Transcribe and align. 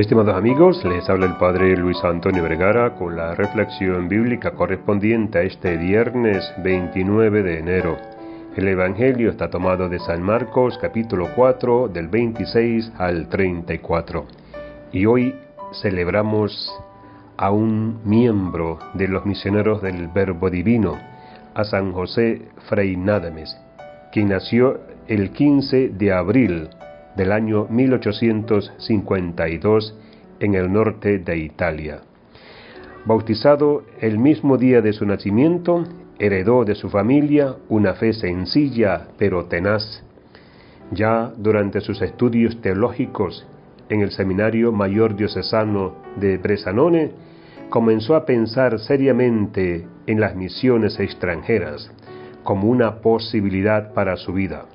Estimados 0.00 0.34
amigos, 0.34 0.82
les 0.86 1.06
habla 1.10 1.26
el 1.26 1.36
Padre 1.36 1.76
Luis 1.76 2.02
Antonio 2.02 2.42
Vergara 2.42 2.94
con 2.94 3.16
la 3.16 3.34
reflexión 3.34 4.08
bíblica 4.08 4.52
correspondiente 4.52 5.38
a 5.38 5.42
este 5.42 5.76
viernes 5.76 6.42
29 6.64 7.42
de 7.42 7.58
enero. 7.58 7.98
El 8.56 8.68
Evangelio 8.68 9.28
está 9.28 9.50
tomado 9.50 9.90
de 9.90 9.98
San 9.98 10.22
Marcos 10.22 10.78
capítulo 10.80 11.28
4 11.36 11.88
del 11.88 12.08
26 12.08 12.92
al 12.96 13.28
34. 13.28 14.24
Y 14.92 15.04
hoy 15.04 15.34
celebramos 15.82 16.72
a 17.36 17.50
un 17.50 18.00
miembro 18.02 18.78
de 18.94 19.06
los 19.06 19.26
misioneros 19.26 19.82
del 19.82 20.08
Verbo 20.08 20.48
Divino, 20.48 20.96
a 21.52 21.62
San 21.64 21.92
José 21.92 22.48
Frei 22.70 22.96
Nádames, 22.96 23.54
quien 24.12 24.30
nació 24.30 24.80
el 25.08 25.30
15 25.32 25.90
de 25.90 26.10
abril 26.10 26.70
del 27.16 27.32
año 27.32 27.66
1852 27.68 29.98
en 30.40 30.54
el 30.54 30.72
norte 30.72 31.18
de 31.18 31.38
Italia. 31.38 32.02
Bautizado 33.04 33.84
el 34.00 34.18
mismo 34.18 34.56
día 34.58 34.82
de 34.82 34.92
su 34.92 35.06
nacimiento, 35.06 35.84
heredó 36.18 36.64
de 36.64 36.74
su 36.74 36.90
familia 36.90 37.54
una 37.68 37.94
fe 37.94 38.12
sencilla 38.12 39.06
pero 39.18 39.44
tenaz. 39.46 40.02
Ya 40.90 41.32
durante 41.36 41.80
sus 41.80 42.02
estudios 42.02 42.60
teológicos 42.60 43.46
en 43.88 44.00
el 44.02 44.10
Seminario 44.10 44.72
Mayor 44.72 45.14
Diocesano 45.16 45.94
de 46.16 46.36
Bresanone, 46.38 47.12
comenzó 47.70 48.16
a 48.16 48.26
pensar 48.26 48.78
seriamente 48.80 49.86
en 50.06 50.20
las 50.20 50.34
misiones 50.34 51.00
extranjeras 51.00 51.90
como 52.42 52.68
una 52.68 52.96
posibilidad 52.96 53.94
para 53.94 54.16
su 54.16 54.32
vida. 54.32 54.66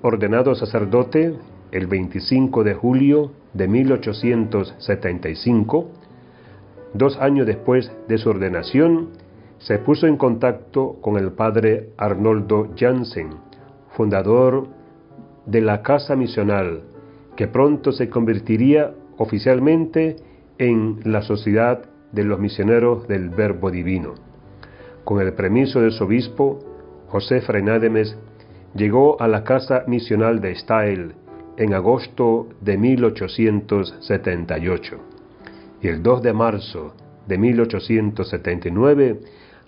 Ordenado 0.00 0.54
sacerdote 0.54 1.34
el 1.72 1.88
25 1.88 2.62
de 2.62 2.74
julio 2.74 3.32
de 3.52 3.66
1875, 3.66 5.88
dos 6.94 7.18
años 7.18 7.48
después 7.48 7.90
de 8.06 8.16
su 8.18 8.30
ordenación, 8.30 9.08
se 9.58 9.78
puso 9.78 10.06
en 10.06 10.16
contacto 10.16 10.98
con 11.00 11.16
el 11.16 11.32
padre 11.32 11.88
Arnoldo 11.96 12.68
Jansen, 12.78 13.30
fundador 13.96 14.68
de 15.46 15.62
la 15.62 15.82
Casa 15.82 16.14
Misional, 16.14 16.82
que 17.34 17.48
pronto 17.48 17.90
se 17.90 18.08
convertiría 18.08 18.94
oficialmente 19.16 20.14
en 20.58 21.00
la 21.04 21.22
Sociedad 21.22 21.82
de 22.12 22.22
los 22.22 22.38
Misioneros 22.38 23.08
del 23.08 23.30
Verbo 23.30 23.72
Divino. 23.72 24.14
Con 25.02 25.20
el 25.20 25.32
permiso 25.32 25.80
de 25.80 25.90
su 25.90 26.04
obispo, 26.04 26.60
José 27.08 27.40
Frenádemes 27.40 28.16
llegó 28.78 29.20
a 29.20 29.28
la 29.28 29.44
casa 29.44 29.84
misional 29.86 30.40
de 30.40 30.54
Stael 30.54 31.12
en 31.56 31.74
agosto 31.74 32.48
de 32.60 32.78
1878 32.78 34.96
y 35.82 35.88
el 35.88 36.02
2 36.02 36.22
de 36.22 36.32
marzo 36.32 36.94
de 37.26 37.36
1879 37.38 39.20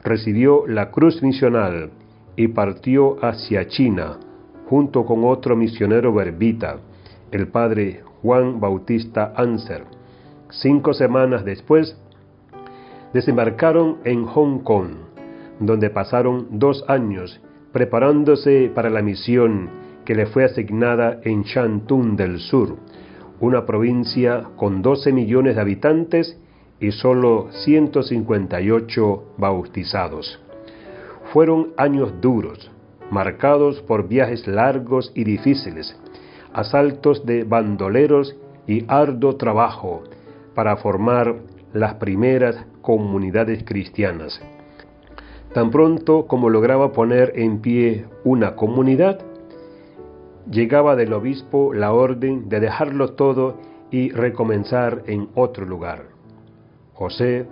recibió 0.04 0.64
la 0.66 0.90
cruz 0.92 1.22
misional 1.22 1.90
y 2.36 2.48
partió 2.48 3.22
hacia 3.24 3.66
China 3.66 4.18
junto 4.66 5.04
con 5.04 5.24
otro 5.24 5.56
misionero 5.56 6.14
verbita, 6.14 6.76
el 7.32 7.48
padre 7.48 8.02
Juan 8.22 8.60
Bautista 8.60 9.32
Anser. 9.36 9.82
Cinco 10.50 10.94
semanas 10.94 11.44
después, 11.44 12.00
desembarcaron 13.12 13.98
en 14.04 14.24
Hong 14.26 14.60
Kong, 14.60 14.90
donde 15.58 15.90
pasaron 15.90 16.46
dos 16.52 16.84
años 16.86 17.40
preparándose 17.72 18.70
para 18.74 18.90
la 18.90 19.02
misión 19.02 19.70
que 20.04 20.14
le 20.14 20.26
fue 20.26 20.44
asignada 20.44 21.20
en 21.22 21.42
Shantung 21.42 22.16
del 22.16 22.38
Sur, 22.38 22.76
una 23.40 23.64
provincia 23.64 24.42
con 24.56 24.82
12 24.82 25.12
millones 25.12 25.54
de 25.54 25.60
habitantes 25.60 26.38
y 26.80 26.92
solo 26.92 27.48
158 27.52 29.34
bautizados. 29.38 30.40
Fueron 31.32 31.68
años 31.76 32.20
duros, 32.20 32.70
marcados 33.10 33.80
por 33.82 34.08
viajes 34.08 34.46
largos 34.46 35.12
y 35.14 35.24
difíciles, 35.24 35.96
asaltos 36.52 37.24
de 37.24 37.44
bandoleros 37.44 38.36
y 38.66 38.84
arduo 38.88 39.36
trabajo 39.36 40.02
para 40.54 40.76
formar 40.76 41.36
las 41.72 41.94
primeras 41.94 42.56
comunidades 42.82 43.62
cristianas. 43.64 44.40
Tan 45.52 45.70
pronto 45.70 46.26
como 46.28 46.48
lograba 46.48 46.92
poner 46.92 47.32
en 47.34 47.60
pie 47.60 48.06
una 48.22 48.54
comunidad, 48.54 49.18
llegaba 50.48 50.94
del 50.94 51.12
obispo 51.12 51.74
la 51.74 51.92
orden 51.92 52.48
de 52.48 52.60
dejarlo 52.60 53.14
todo 53.14 53.58
y 53.90 54.10
recomenzar 54.10 55.02
en 55.06 55.28
otro 55.34 55.66
lugar. 55.66 56.04
José 56.94 57.48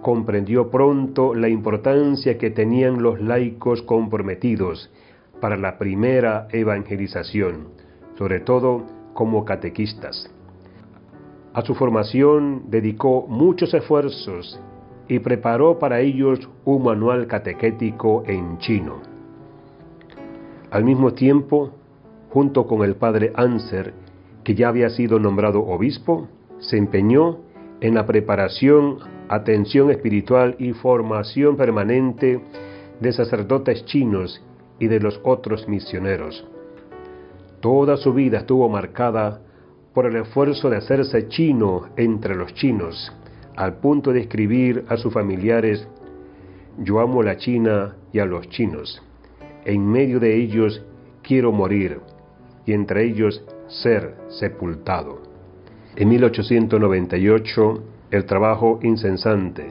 comprendió 0.00 0.70
pronto 0.70 1.34
la 1.34 1.48
importancia 1.48 2.38
que 2.38 2.50
tenían 2.50 3.02
los 3.02 3.20
laicos 3.20 3.82
comprometidos 3.82 4.92
para 5.40 5.56
la 5.56 5.76
primera 5.76 6.46
evangelización, 6.52 7.68
sobre 8.16 8.38
todo 8.40 8.84
como 9.12 9.44
catequistas. 9.44 10.30
A 11.52 11.62
su 11.62 11.74
formación 11.74 12.70
dedicó 12.70 13.26
muchos 13.26 13.74
esfuerzos 13.74 14.60
y 15.10 15.18
preparó 15.18 15.80
para 15.80 16.00
ellos 16.00 16.48
un 16.64 16.84
manual 16.84 17.26
catequético 17.26 18.22
en 18.26 18.58
chino. 18.58 19.00
Al 20.70 20.84
mismo 20.84 21.14
tiempo, 21.14 21.72
junto 22.30 22.64
con 22.68 22.84
el 22.84 22.94
padre 22.94 23.32
Anser, 23.34 23.92
que 24.44 24.54
ya 24.54 24.68
había 24.68 24.88
sido 24.88 25.18
nombrado 25.18 25.66
obispo, 25.66 26.28
se 26.60 26.76
empeñó 26.76 27.38
en 27.80 27.96
la 27.96 28.06
preparación, 28.06 28.98
atención 29.28 29.90
espiritual 29.90 30.54
y 30.60 30.74
formación 30.74 31.56
permanente 31.56 32.40
de 33.00 33.12
sacerdotes 33.12 33.84
chinos 33.86 34.40
y 34.78 34.86
de 34.86 35.00
los 35.00 35.20
otros 35.24 35.66
misioneros. 35.66 36.46
Toda 37.58 37.96
su 37.96 38.14
vida 38.14 38.38
estuvo 38.38 38.68
marcada 38.68 39.40
por 39.92 40.06
el 40.06 40.14
esfuerzo 40.14 40.70
de 40.70 40.76
hacerse 40.76 41.26
chino 41.26 41.88
entre 41.96 42.36
los 42.36 42.54
chinos, 42.54 43.12
al 43.60 43.74
punto 43.74 44.14
de 44.14 44.20
escribir 44.20 44.86
a 44.88 44.96
sus 44.96 45.12
familiares, 45.12 45.86
yo 46.78 46.98
amo 46.98 47.22
la 47.22 47.36
China 47.36 47.94
y 48.10 48.18
a 48.18 48.24
los 48.24 48.48
chinos. 48.48 49.02
En 49.66 49.86
medio 49.86 50.18
de 50.18 50.34
ellos 50.34 50.82
quiero 51.22 51.52
morir 51.52 52.00
y 52.64 52.72
entre 52.72 53.04
ellos 53.04 53.44
ser 53.68 54.14
sepultado. 54.28 55.20
En 55.94 56.08
1898 56.08 57.82
el 58.10 58.24
trabajo 58.24 58.80
incesante 58.82 59.70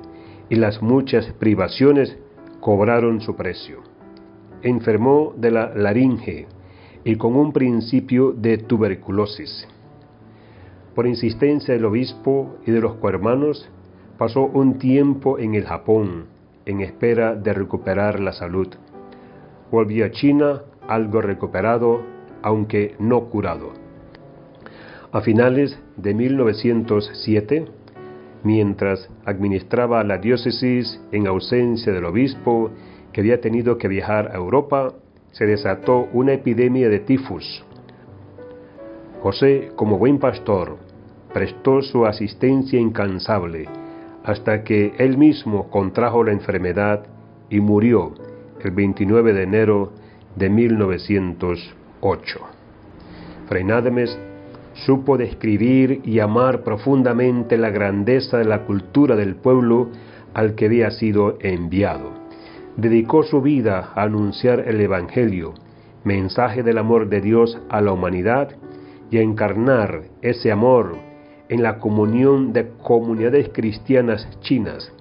y 0.51 0.55
las 0.55 0.83
muchas 0.83 1.25
privaciones 1.39 2.15
cobraron 2.59 3.21
su 3.21 3.35
precio. 3.35 3.79
Enfermó 4.61 5.33
de 5.35 5.49
la 5.49 5.73
laringe 5.73 6.45
y 7.03 7.15
con 7.15 7.35
un 7.35 7.51
principio 7.51 8.33
de 8.33 8.59
tuberculosis 8.59 9.67
por 10.99 11.07
insistencia 11.07 11.73
del 11.73 11.85
obispo 11.85 12.57
y 12.67 12.71
de 12.71 12.81
los 12.81 12.95
cohermanos, 12.95 13.69
pasó 14.19 14.47
un 14.47 14.77
tiempo 14.79 15.39
en 15.39 15.55
el 15.55 15.63
Japón 15.63 16.25
en 16.65 16.81
espera 16.81 17.35
de 17.35 17.53
recuperar 17.53 18.19
la 18.19 18.33
salud. 18.33 18.67
Volvió 19.71 20.05
a 20.05 20.11
China 20.11 20.63
algo 20.89 21.21
recuperado, 21.21 22.01
aunque 22.41 22.95
no 22.99 23.29
curado. 23.29 23.71
A 25.13 25.21
finales 25.21 25.79
de 25.95 26.13
1907, 26.13 27.65
mientras 28.43 29.09
administraba 29.23 30.03
la 30.03 30.17
diócesis 30.17 30.99
en 31.13 31.25
ausencia 31.25 31.93
del 31.93 32.03
obispo 32.03 32.71
que 33.13 33.21
había 33.21 33.39
tenido 33.39 33.77
que 33.77 33.87
viajar 33.87 34.31
a 34.33 34.35
Europa, 34.35 34.95
se 35.31 35.45
desató 35.45 36.09
una 36.11 36.33
epidemia 36.33 36.89
de 36.89 36.99
tifus. 36.99 37.63
José, 39.21 39.71
como 39.77 39.97
buen 39.97 40.19
pastor, 40.19 40.75
prestó 41.33 41.81
su 41.81 42.05
asistencia 42.05 42.77
incansable 42.77 43.69
hasta 44.23 44.63
que 44.63 44.93
él 44.97 45.17
mismo 45.17 45.69
contrajo 45.69 46.23
la 46.23 46.31
enfermedad 46.31 47.05
y 47.49 47.59
murió 47.59 48.13
el 48.63 48.71
29 48.71 49.33
de 49.33 49.43
enero 49.43 49.91
de 50.35 50.49
1908. 50.49 52.39
Freinademes 53.47 54.17
supo 54.85 55.17
describir 55.17 56.01
y 56.03 56.19
amar 56.19 56.63
profundamente 56.63 57.57
la 57.57 57.69
grandeza 57.69 58.37
de 58.37 58.45
la 58.45 58.65
cultura 58.65 59.15
del 59.15 59.35
pueblo 59.35 59.89
al 60.33 60.55
que 60.55 60.65
había 60.65 60.91
sido 60.91 61.37
enviado. 61.41 62.11
Dedicó 62.77 63.23
su 63.23 63.41
vida 63.41 63.91
a 63.95 64.03
anunciar 64.03 64.65
el 64.67 64.79
Evangelio, 64.79 65.53
mensaje 66.03 66.63
del 66.63 66.77
amor 66.77 67.09
de 67.09 67.21
Dios 67.21 67.59
a 67.69 67.81
la 67.81 67.91
humanidad, 67.91 68.55
y 69.11 69.17
a 69.17 69.21
encarnar 69.21 70.03
ese 70.21 70.51
amor 70.51 70.97
en 71.49 71.63
la 71.63 71.79
comunión 71.79 72.53
de 72.53 72.69
comunidades 72.81 73.49
cristianas 73.49 74.27
chinas. 74.41 74.91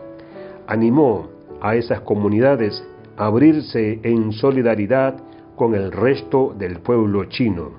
Animó 0.66 1.28
a 1.60 1.76
esas 1.76 2.00
comunidades 2.00 2.82
a 3.16 3.26
abrirse 3.26 4.00
en 4.02 4.32
solidaridad 4.32 5.16
con 5.56 5.74
el 5.74 5.92
resto 5.92 6.54
del 6.58 6.80
pueblo 6.80 7.24
chino. 7.26 7.72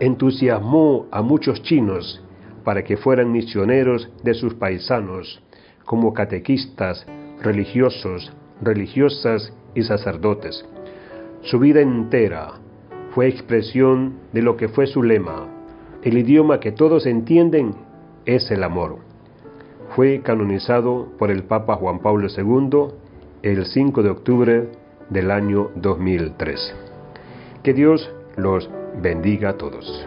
Entusiasmó 0.00 1.06
a 1.10 1.22
muchos 1.22 1.62
chinos 1.62 2.22
para 2.64 2.82
que 2.82 2.96
fueran 2.96 3.30
misioneros 3.30 4.10
de 4.24 4.34
sus 4.34 4.54
paisanos, 4.54 5.40
como 5.84 6.12
catequistas, 6.12 7.06
religiosos, 7.40 8.32
religiosas 8.60 9.52
y 9.74 9.82
sacerdotes. 9.82 10.64
Su 11.42 11.60
vida 11.60 11.80
entera 11.80 12.54
fue 13.14 13.28
expresión 13.28 14.14
de 14.32 14.42
lo 14.42 14.56
que 14.56 14.68
fue 14.68 14.86
su 14.86 15.02
lema. 15.02 15.55
El 16.06 16.18
idioma 16.18 16.60
que 16.60 16.70
todos 16.70 17.04
entienden 17.04 17.74
es 18.26 18.52
el 18.52 18.62
amor. 18.62 18.98
Fue 19.96 20.20
canonizado 20.22 21.08
por 21.18 21.32
el 21.32 21.42
Papa 21.42 21.74
Juan 21.74 21.98
Pablo 21.98 22.28
II 22.28 22.94
el 23.42 23.66
5 23.66 24.04
de 24.04 24.10
octubre 24.10 24.68
del 25.10 25.32
año 25.32 25.72
2003. 25.74 26.76
Que 27.64 27.74
Dios 27.74 28.08
los 28.36 28.70
bendiga 29.02 29.48
a 29.48 29.56
todos. 29.56 30.06